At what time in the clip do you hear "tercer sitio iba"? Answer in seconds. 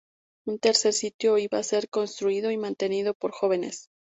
0.67-1.59